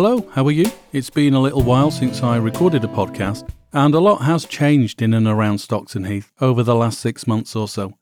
[0.00, 0.70] Hello, how are you?
[0.92, 5.02] It's been a little while since I recorded a podcast, and a lot has changed
[5.02, 7.94] in and around Stockton Heath over the last six months or so.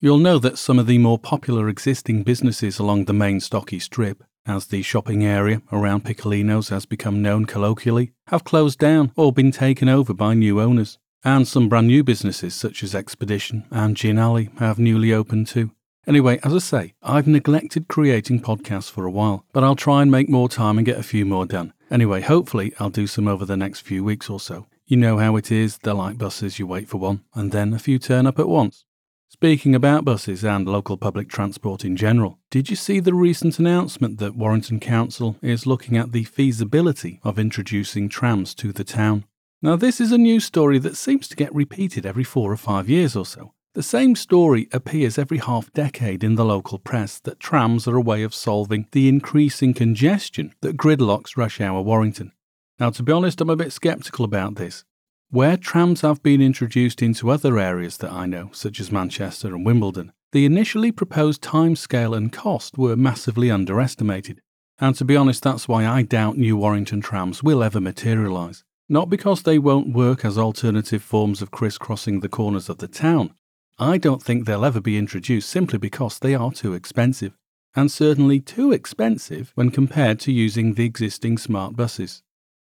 [0.00, 4.24] You'll know that some of the more popular existing businesses along the main Stocky Strip,
[4.46, 9.52] as the shopping area around Piccolino's has become known colloquially, have closed down or been
[9.52, 10.96] taken over by new owners.
[11.22, 15.72] And some brand new businesses such as Expedition and Gin Alley have newly opened too.
[16.06, 20.10] Anyway, as I say, I've neglected creating podcasts for a while, but I'll try and
[20.10, 21.72] make more time and get a few more done.
[21.92, 24.66] Anyway, hopefully, I'll do some over the next few weeks or so.
[24.84, 27.78] You know how it is, they're like buses, you wait for one, and then a
[27.78, 28.84] few turn up at once.
[29.28, 34.18] Speaking about buses and local public transport in general, did you see the recent announcement
[34.18, 39.24] that Warrington Council is looking at the feasibility of introducing trams to the town?
[39.62, 42.88] Now, this is a news story that seems to get repeated every four or five
[42.88, 43.54] years or so.
[43.74, 48.02] The same story appears every half decade in the local press that trams are a
[48.02, 52.32] way of solving the increasing congestion that gridlocks rush hour Warrington.
[52.78, 54.84] Now, to be honest, I'm a bit sceptical about this.
[55.30, 59.64] Where trams have been introduced into other areas that I know, such as Manchester and
[59.64, 64.42] Wimbledon, the initially proposed timescale and cost were massively underestimated.
[64.80, 68.64] And to be honest, that's why I doubt new Warrington trams will ever materialise.
[68.90, 73.34] Not because they won't work as alternative forms of crisscrossing the corners of the town,
[73.78, 77.32] I don't think they'll ever be introduced simply because they are too expensive,
[77.74, 82.22] and certainly too expensive when compared to using the existing smart buses.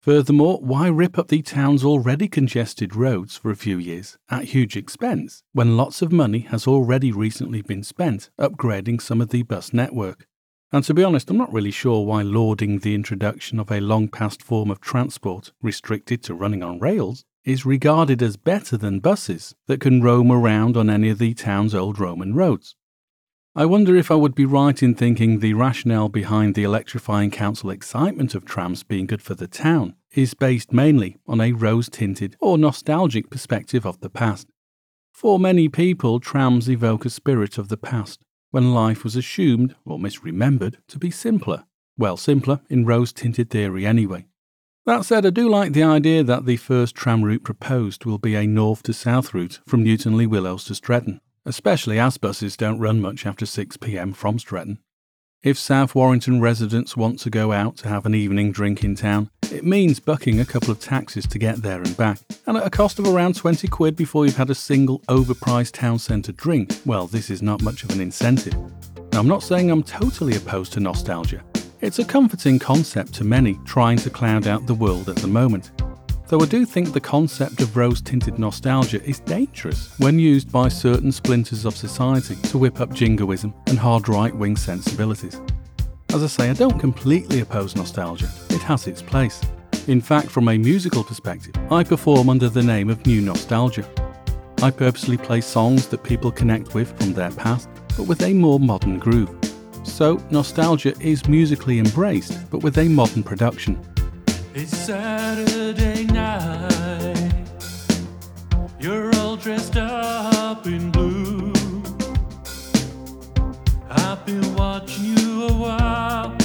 [0.00, 4.76] Furthermore, why rip up the town's already congested roads for a few years at huge
[4.76, 9.72] expense when lots of money has already recently been spent upgrading some of the bus
[9.72, 10.26] network?
[10.70, 14.08] And to be honest, I'm not really sure why lauding the introduction of a long
[14.08, 19.54] past form of transport restricted to running on rails is regarded as better than buses
[19.66, 22.76] that can roam around on any of the town's old Roman roads.
[23.54, 27.70] I wonder if I would be right in thinking the rationale behind the electrifying council
[27.70, 32.36] excitement of trams being good for the town is based mainly on a rose tinted
[32.38, 34.48] or nostalgic perspective of the past.
[35.10, 38.20] For many people, trams evoke a spirit of the past,
[38.50, 41.64] when life was assumed, or misremembered, to be simpler.
[41.96, 44.26] Well, simpler in rose tinted theory anyway.
[44.88, 48.34] That said, I do like the idea that the first tram route proposed will be
[48.34, 52.78] a north to south route from Newton Le Willows to Stretton, especially as buses don't
[52.78, 54.78] run much after 6pm from Stretton.
[55.42, 59.28] If South Warrington residents want to go out to have an evening drink in town,
[59.52, 62.70] it means bucking a couple of taxis to get there and back, and at a
[62.70, 67.06] cost of around 20 quid before you've had a single overpriced town centre drink, well,
[67.06, 68.54] this is not much of an incentive.
[69.12, 71.44] Now, I'm not saying I'm totally opposed to nostalgia,
[71.80, 75.70] it's a comforting concept to many trying to cloud out the world at the moment.
[76.26, 80.68] Though I do think the concept of rose tinted nostalgia is dangerous when used by
[80.68, 85.40] certain splinters of society to whip up jingoism and hard right wing sensibilities.
[86.12, 89.40] As I say, I don't completely oppose nostalgia, it has its place.
[89.86, 93.88] In fact, from a musical perspective, I perform under the name of New Nostalgia.
[94.62, 98.58] I purposely play songs that people connect with from their past, but with a more
[98.60, 99.34] modern groove.
[99.88, 103.76] So, nostalgia is musically embraced, but with a modern production.
[104.54, 107.34] It's Saturday night.
[108.78, 111.52] You're all dressed up in blue.
[113.90, 116.36] I've been watching you a while.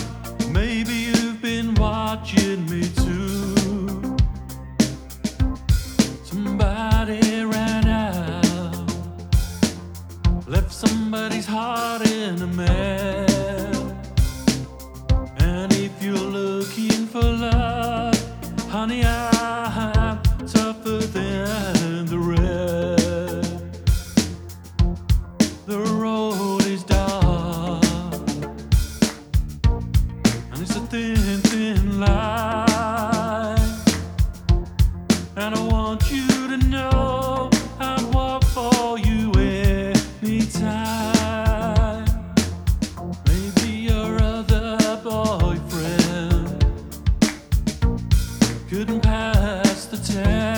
[0.49, 3.32] Maybe you've been watching me too.
[48.73, 50.52] Couldn't pass the test.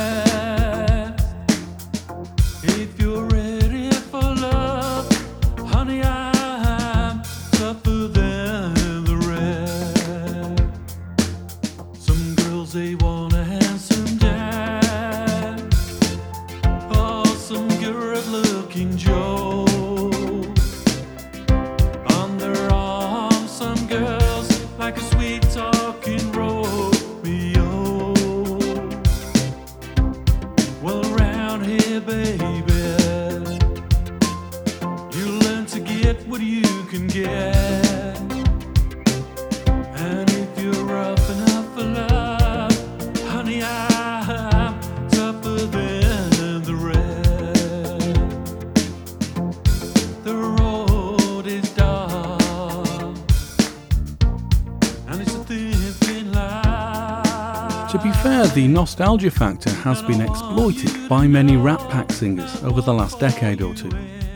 [58.56, 63.62] The nostalgia factor has been exploited by many Rat Pack singers over the last decade
[63.62, 63.92] or two.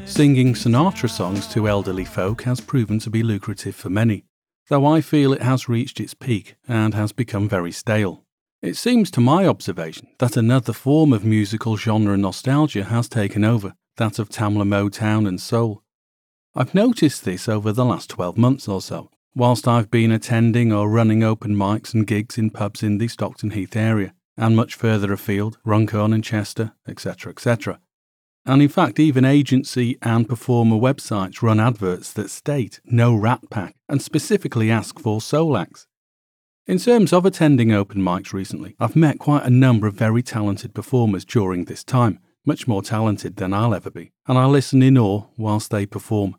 [0.06, 4.26] Singing Sinatra songs to elderly folk has proven to be lucrative for many,
[4.68, 8.26] though I feel it has reached its peak and has become very stale.
[8.62, 13.74] It seems to my observation that another form of musical genre nostalgia has taken over,
[13.96, 15.82] that of Tamla Motown and soul.
[16.54, 20.90] I've noticed this over the last 12 months or so, whilst I've been attending or
[20.90, 25.12] running open mics and gigs in pubs in the Stockton Heath area, and much further
[25.12, 27.80] afield, Runcorn and Chester, etc., etc.
[28.46, 33.76] And in fact, even agency and performer websites run adverts that state no Rat Pack
[33.88, 35.88] and specifically ask for soul acts.
[36.66, 40.74] In terms of attending open mics recently, I've met quite a number of very talented
[40.74, 44.98] performers during this time, much more talented than I'll ever be, and I listen in
[44.98, 46.38] awe whilst they perform.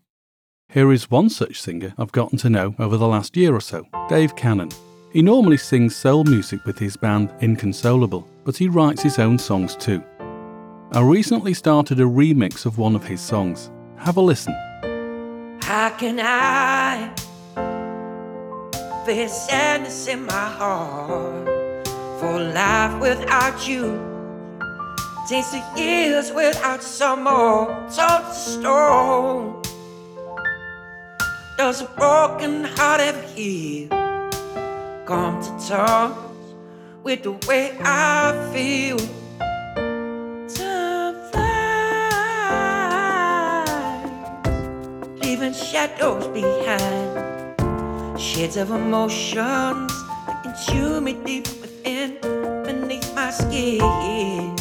[0.73, 3.85] Here is one such singer I've gotten to know over the last year or so,
[4.09, 4.71] Dave Cannon.
[5.13, 9.75] He normally sings soul music with his band Inconsolable, but he writes his own songs
[9.75, 10.01] too.
[10.93, 13.73] I recently started a remix of one of his songs.
[13.97, 14.55] Have a listen.
[15.63, 17.13] How can I
[19.05, 21.89] face sadness in my heart
[22.21, 24.07] for life without you?
[25.29, 29.60] The years without some more tough to stone.
[31.61, 33.91] Does a broken heart ever heal?
[35.05, 36.17] Come to terms
[37.03, 38.97] with the way I feel.
[40.49, 42.01] Time flies,
[45.23, 47.59] leaving shadows behind.
[48.19, 49.93] Shades of emotions
[50.27, 52.17] that consume me deep within,
[52.65, 54.57] beneath my skin.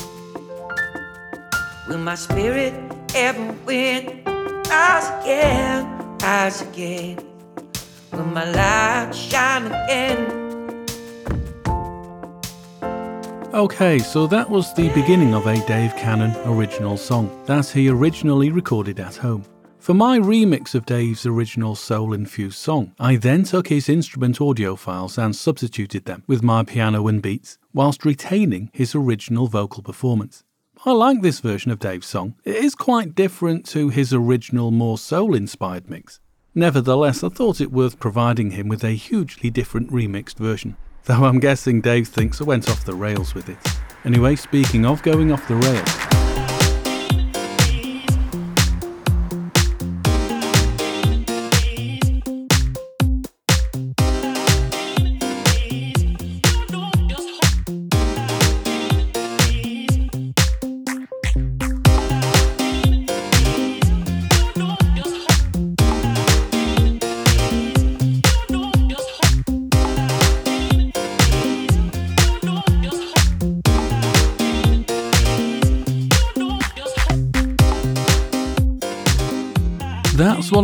[1.88, 2.74] Will my spirit
[3.16, 4.22] ever win?
[4.68, 7.18] Rise again rise again.
[8.12, 10.40] Will my light shine again?
[13.54, 18.52] Okay, so that was the beginning of a Dave Cannon original song that he originally
[18.52, 19.44] recorded at home.
[19.80, 24.76] For my remix of Dave's original soul infused song, I then took his instrument audio
[24.76, 30.44] files and substituted them with my piano and beats, whilst retaining his original vocal performance.
[30.86, 32.36] I like this version of Dave's song.
[32.46, 36.22] It is quite different to his original, more soul inspired mix.
[36.56, 41.42] Nevertheless, I thought it worth providing him with a hugely different remixed version, though I'm
[41.42, 43.58] guessing Dave thinks I went off the rails with it.
[44.06, 46.29] Anyway, speaking of going off the rails,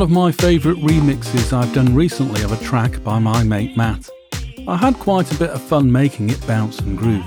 [0.06, 4.08] of my favourite remixes I've done recently of a track by my mate Matt.
[4.68, 7.26] I had quite a bit of fun making it bounce and groove.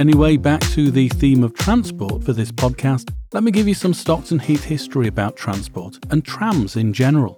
[0.00, 3.12] Anyway, back to the theme of transport for this podcast.
[3.34, 7.36] Let me give you some Stockton Heath history about transport and trams in general.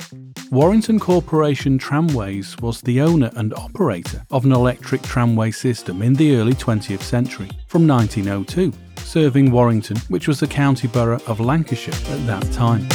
[0.55, 6.37] Warrington Corporation Tramways was the owner and operator of an electric tramway system in the
[6.37, 12.27] early 20th century, from 1902, serving Warrington, which was the county borough of Lancashire at
[12.29, 12.87] that time.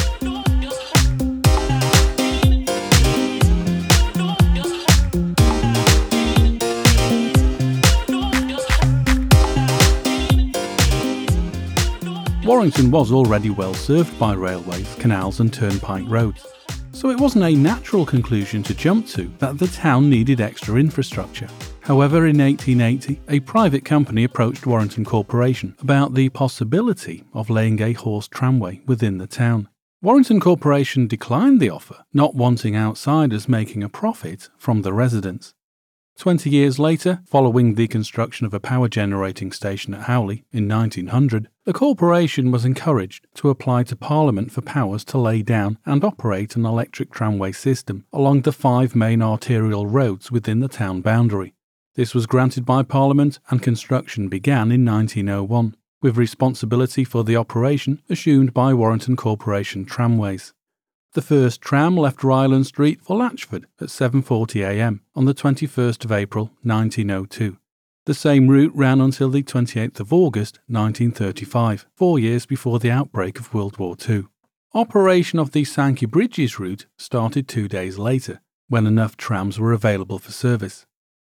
[12.42, 16.46] Warrington was already well served by railways, canals, and turnpike roads
[16.92, 21.48] so it wasn't a natural conclusion to jump to that the town needed extra infrastructure.
[21.80, 27.92] However, in 1880, a private company approached Warrington Corporation about the possibility of laying a
[27.92, 29.68] horse tramway within the town.
[30.02, 35.54] Warrington Corporation declined the offer, not wanting outsiders making a profit from the residents.
[36.20, 41.48] Twenty years later, following the construction of a power generating station at Howley in 1900,
[41.64, 46.56] the corporation was encouraged to apply to Parliament for powers to lay down and operate
[46.56, 51.54] an electric tramway system along the five main arterial roads within the town boundary.
[51.94, 58.02] This was granted by Parliament and construction began in 1901, with responsibility for the operation
[58.10, 60.52] assumed by Warrington Corporation Tramways.
[61.12, 66.52] The first tram left Ryland Street for Latchford at 7.40am on the 21st of April
[66.62, 67.58] 1902.
[68.06, 73.40] The same route ran until the 28th of August 1935, four years before the outbreak
[73.40, 74.26] of World War II.
[74.72, 80.20] Operation of the Sankey Bridges route started two days later, when enough trams were available
[80.20, 80.86] for service.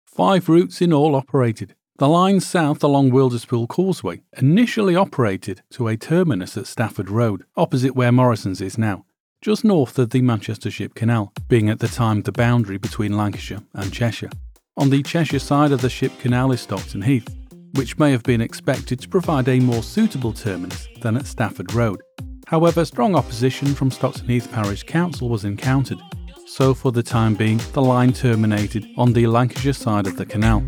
[0.05, 1.73] Five routes in all operated.
[1.99, 7.95] The line south along Wilderspool Causeway initially operated to a terminus at Stafford Road, opposite
[7.95, 9.05] where Morrison's is now,
[9.41, 13.61] just north of the Manchester Ship Canal, being at the time the boundary between Lancashire
[13.73, 14.29] and Cheshire.
[14.75, 17.27] On the Cheshire side of the Ship Canal is Stockton Heath,
[17.75, 22.01] which may have been expected to provide a more suitable terminus than at Stafford Road.
[22.47, 25.99] However, strong opposition from Stockton Heath Parish Council was encountered,
[26.45, 30.65] so for the time being, the line terminated on the Lancashire side of the canal.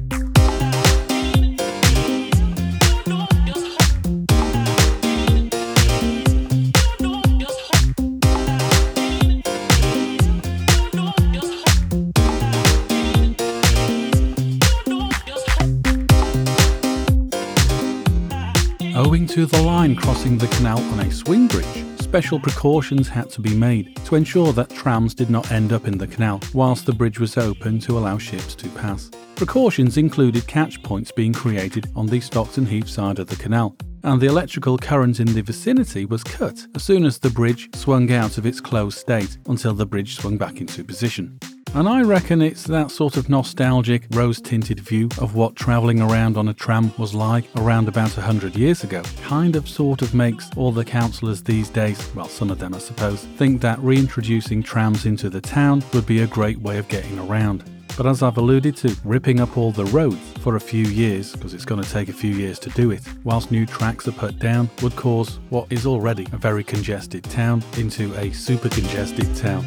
[19.41, 23.55] To the line crossing the canal on a swing bridge, special precautions had to be
[23.55, 27.19] made to ensure that trams did not end up in the canal whilst the bridge
[27.19, 29.09] was open to allow ships to pass.
[29.35, 34.21] Precautions included catch points being created on the Stockton Heath side of the canal, and
[34.21, 38.37] the electrical current in the vicinity was cut as soon as the bridge swung out
[38.37, 41.39] of its closed state until the bridge swung back into position.
[41.73, 46.35] And I reckon it's that sort of nostalgic, rose tinted view of what travelling around
[46.35, 49.01] on a tram was like around about a hundred years ago.
[49.21, 52.79] Kind of sort of makes all the councillors these days, well, some of them I
[52.79, 57.17] suppose, think that reintroducing trams into the town would be a great way of getting
[57.19, 57.63] around.
[57.95, 61.53] But as I've alluded to, ripping up all the roads for a few years, because
[61.53, 64.39] it's going to take a few years to do it, whilst new tracks are put
[64.39, 69.65] down, would cause what is already a very congested town into a super congested town.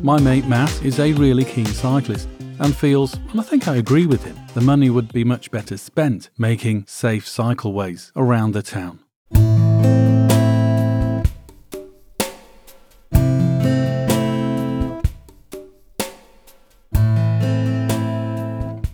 [0.00, 2.28] My mate Matt is a really keen cyclist
[2.60, 5.76] and feels, and I think I agree with him, the money would be much better
[5.76, 9.00] spent making safe cycleways around the town.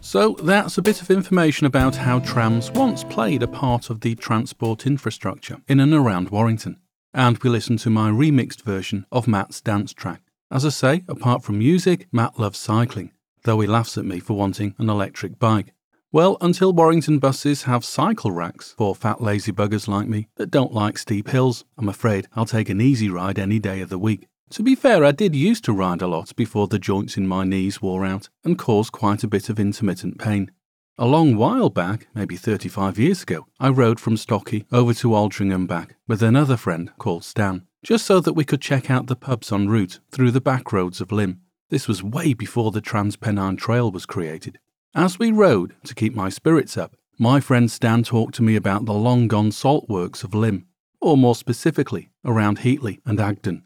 [0.00, 4.14] So that's a bit of information about how trams once played a part of the
[4.14, 6.80] transport infrastructure in and around Warrington.
[7.12, 10.23] And we listen to my remixed version of Matt's dance track.
[10.54, 13.10] As I say, apart from music, Matt loves cycling,
[13.42, 15.74] though he laughs at me for wanting an electric bike.
[16.12, 20.72] Well, until Warrington buses have cycle racks for fat lazy buggers like me that don't
[20.72, 24.28] like steep hills, I'm afraid I'll take an easy ride any day of the week.
[24.50, 27.42] To be fair, I did used to ride a lot before the joints in my
[27.42, 30.52] knees wore out and caused quite a bit of intermittent pain.
[30.96, 35.66] A long while back, maybe 35 years ago, I rode from Stocky over to Altrincham
[35.66, 39.50] back with another friend called Stan, just so that we could check out the pubs
[39.50, 41.40] en route through the back roads of Lymm.
[41.68, 44.60] This was way before the Trans Pennine Trail was created.
[44.94, 48.84] As we rode, to keep my spirits up, my friend Stan talked to me about
[48.84, 50.66] the long gone salt works of Lymm,
[51.00, 53.62] or more specifically, around Heatley and Agden.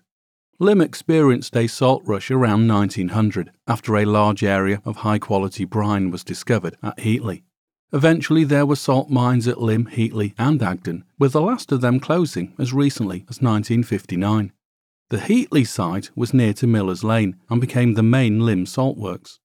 [0.60, 6.10] Lymm experienced a salt rush around 1900 after a large area of high quality brine
[6.10, 7.44] was discovered at Heatley.
[7.92, 12.00] Eventually, there were salt mines at Lymm, Heatley, and Agden, with the last of them
[12.00, 14.52] closing as recently as 1959.
[15.10, 19.38] The Heatley site was near to Miller's Lane and became the main Lymm salt works.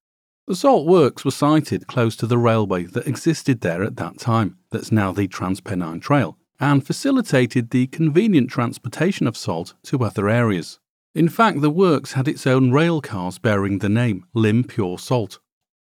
[0.47, 4.57] The salt works were sited close to the railway that existed there at that time,
[4.71, 10.79] that's now the Transpennine Trail, and facilitated the convenient transportation of salt to other areas.
[11.15, 15.37] In fact, the works had its own rail cars bearing the name Lymm Pure Salt.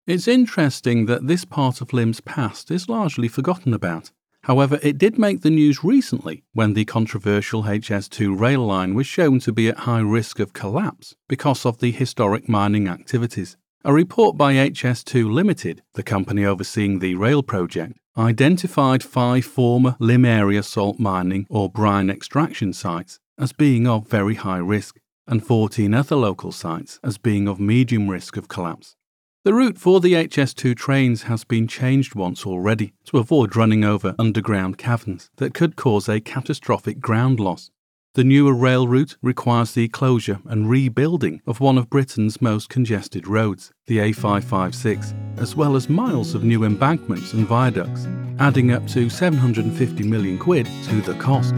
[0.05, 4.11] It's interesting that this part of Lymm's past is largely forgotten about.
[4.45, 9.39] However, it did make the news recently when the controversial HS2 rail line was shown
[9.41, 13.57] to be at high risk of collapse because of the historic mining activities.
[13.85, 20.25] A report by HS2 Limited, the company overseeing the rail project, identified five former Lymm
[20.25, 25.95] area salt mining or brine extraction sites as being of very high risk and 14
[25.95, 28.97] other local sites as being of medium risk of collapse.
[29.43, 34.15] The route for the HS2 trains has been changed once already to avoid running over
[34.19, 37.71] underground caverns that could cause a catastrophic ground loss.
[38.15, 43.29] The newer rail route requires the closure and rebuilding of one of Britain's most congested
[43.29, 48.09] roads, the A556, as well as miles of new embankments and viaducts,
[48.41, 51.55] adding up to 750 million quid to the cost.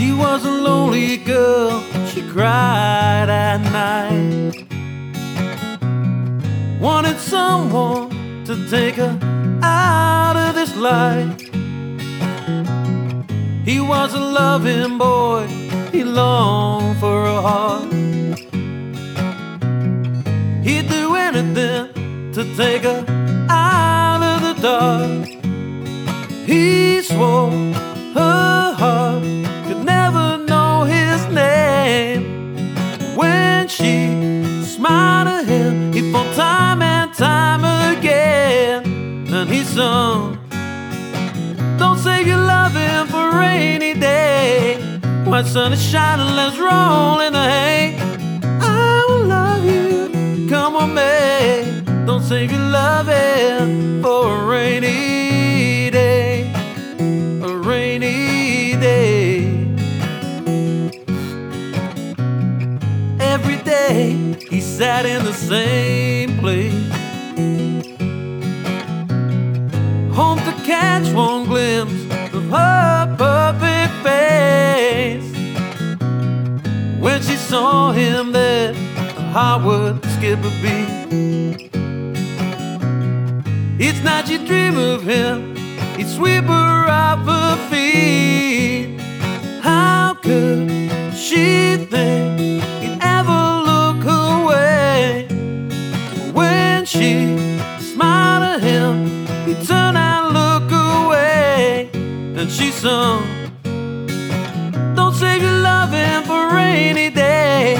[0.00, 4.64] She was a lonely girl, she cried at night.
[6.80, 8.08] Wanted someone
[8.46, 9.18] to take her
[9.62, 11.38] out of this life.
[13.66, 15.46] He was a loving boy,
[15.92, 17.92] he longed for a heart.
[20.64, 23.04] He'd do anything to take her
[23.50, 25.28] out of the dark.
[26.46, 27.50] He swore
[28.14, 29.49] her heart
[34.80, 38.82] smiled at him, he fought time and time again.
[39.28, 40.38] And he sung,
[41.78, 44.78] Don't save your loving for a rainy day.
[45.26, 47.98] When sun is shining, let's roll in the hay.
[48.62, 51.82] I will love you, come on, May.
[52.06, 55.19] Don't save your loving for a rainy
[64.80, 66.72] sat in the same place.
[70.16, 75.30] Home to catch one glimpse of her perfect face.
[76.98, 81.70] When she saw him there, her heart would skip a beat.
[83.86, 85.56] Each night she'd dream of him,
[85.98, 88.98] he'd sweep her off her feet.
[89.60, 90.70] How could
[91.14, 92.39] she think
[102.82, 103.56] And
[104.96, 107.76] Don't save your loving for rainy day.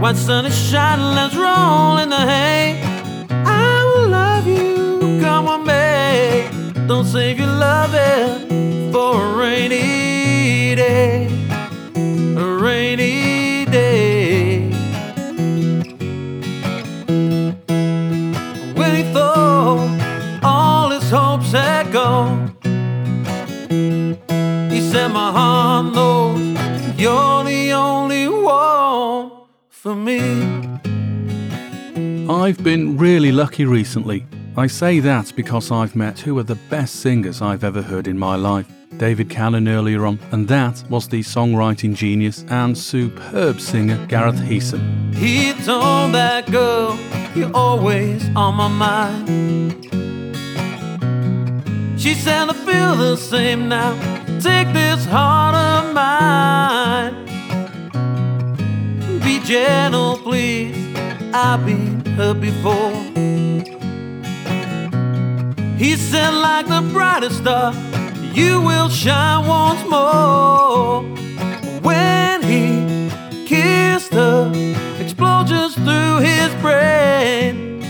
[0.00, 2.80] While sun is shining, let's roll in the hay.
[3.30, 6.50] I will love you, come on, babe.
[6.88, 11.28] Don't save your loving for a rainy day.
[12.36, 13.21] A rainy
[30.20, 30.52] me.
[32.28, 34.24] I've been really lucky recently.
[34.56, 38.18] I say that because I've met two of the best singers I've ever heard in
[38.18, 38.66] my life.
[38.98, 45.14] David Cannon earlier on, and that was the songwriting genius and superb singer Gareth Heason.
[45.14, 46.98] He told that girl,
[47.34, 49.84] You're always on my mind.
[52.00, 53.94] She said, I feel the same now.
[54.40, 57.21] Take this heart of mine.
[59.24, 60.76] Be gentle, please.
[61.32, 62.92] I've been hurt before.
[65.76, 67.72] He said, like the brightest star,
[68.34, 71.02] you will shine once more.
[71.82, 73.08] When he
[73.46, 74.52] kissed her,
[75.00, 77.82] explosions through his brain.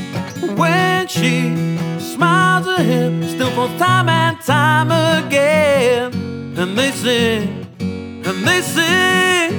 [0.57, 1.55] When she
[1.99, 6.13] smiles at him, still for time and time again.
[6.57, 9.52] And they sing, and they sing.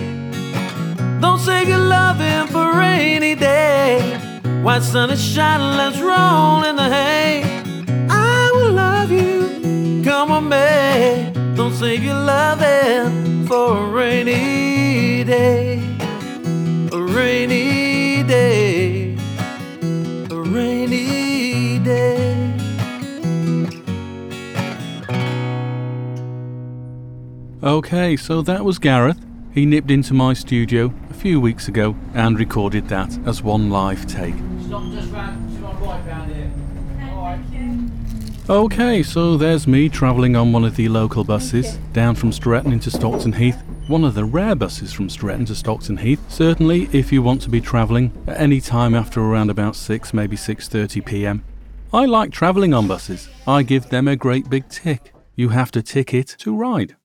[1.23, 4.19] Don't save your loving for a rainy day.
[4.61, 7.43] While sun is shining, let's roll in the hay.
[8.09, 11.33] I will love you, come on, babe.
[11.55, 15.79] Don't save your loving for a rainy day.
[16.91, 19.15] A rainy day.
[20.29, 22.53] A rainy day.
[27.63, 29.32] Okay, so that was Gareth.
[29.53, 34.07] He nipped into my studio a few weeks ago and recorded that as one live
[34.07, 34.33] take.
[34.65, 36.51] Stop just round to my right round here.
[38.49, 42.89] Okay, so there's me travelling on one of the local buses down from Stretton into
[42.89, 43.61] Stockton Heath.
[43.87, 46.19] One of the rare buses from Stretton to Stockton Heath.
[46.29, 50.35] Certainly, if you want to be travelling at any time after around about 6, maybe
[50.35, 51.43] 6:30 p.m.
[51.93, 53.29] I like travelling on buses.
[53.47, 55.13] I give them a great big tick.
[55.35, 56.95] You have to tick it to ride.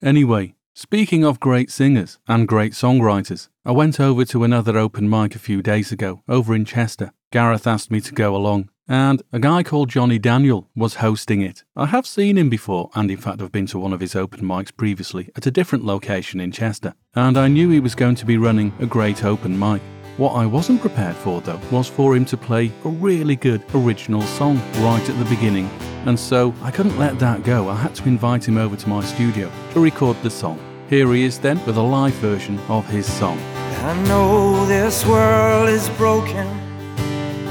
[0.00, 5.34] Anyway, speaking of great singers and great songwriters, I went over to another open mic
[5.34, 7.10] a few days ago over in Chester.
[7.32, 11.64] Gareth asked me to go along, and a guy called Johnny Daniel was hosting it.
[11.74, 14.42] I have seen him before, and in fact, I've been to one of his open
[14.42, 18.24] mics previously at a different location in Chester, and I knew he was going to
[18.24, 19.82] be running a great open mic.
[20.16, 24.22] What I wasn't prepared for, though, was for him to play a really good original
[24.22, 25.68] song right at the beginning.
[26.06, 27.68] And so I couldn't let that go.
[27.68, 30.58] I had to invite him over to my studio to record the song.
[30.88, 33.38] Here he is then with a live version of his song.
[33.84, 36.46] I know this world is broken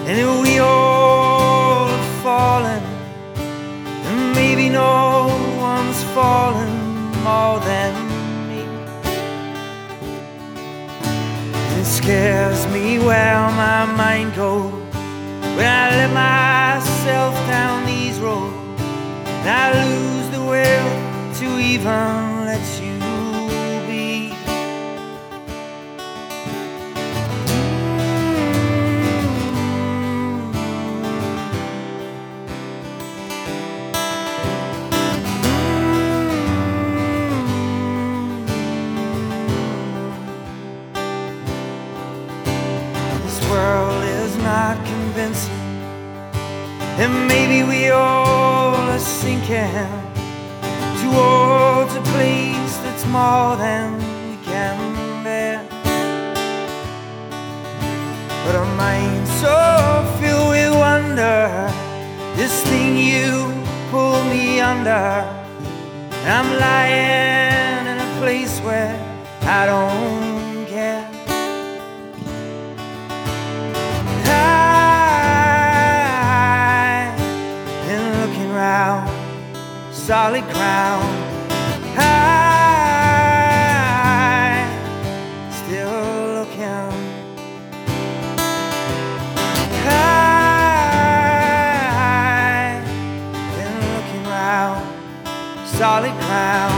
[0.07, 2.81] and we all have fallen.
[4.07, 5.27] And maybe no
[5.59, 6.73] one's fallen
[7.23, 7.93] more than
[8.49, 8.63] me.
[11.79, 14.73] It scares me where my mind goes
[15.55, 18.81] when I let myself down these roads.
[19.29, 20.89] And I lose the will
[21.35, 22.26] to even
[47.07, 49.87] And maybe we all are sinking
[51.01, 55.65] towards a place that's more than we can bear.
[58.43, 59.55] But our minds so
[60.19, 61.71] filled with wonder,
[62.35, 63.53] this thing you
[63.89, 65.07] pull me under.
[66.35, 68.95] I'm lying in a place where
[69.43, 70.26] I don't
[80.07, 81.03] solid ground.
[81.99, 82.31] I'm
[85.51, 85.99] still
[86.37, 86.93] looking.
[91.99, 92.85] I've
[93.57, 94.87] been looking round,
[95.67, 96.76] solid ground.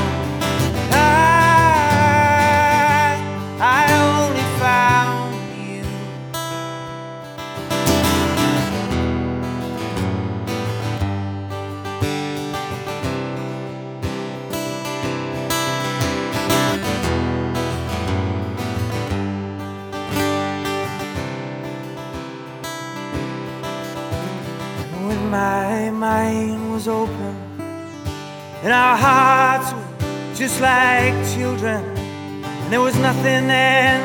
[26.80, 27.36] Was open
[28.64, 31.84] and our hearts were just like children.
[32.62, 34.00] And there was nothing then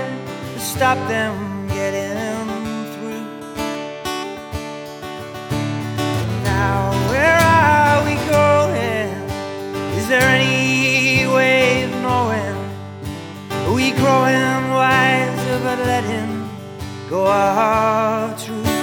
[0.55, 2.49] to stop them getting
[2.95, 3.27] through.
[6.43, 9.09] Now where are we going?
[9.97, 12.57] Is there any way of knowing?
[13.67, 16.51] Are we growing wiser but letting
[17.09, 18.74] go our truth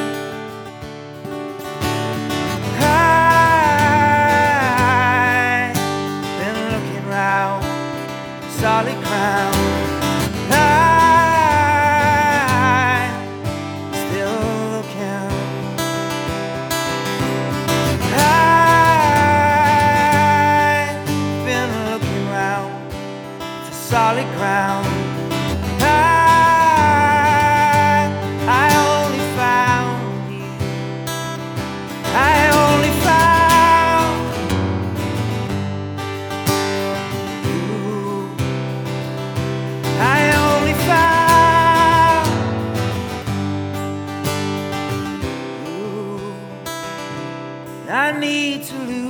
[48.21, 49.01] need to lose.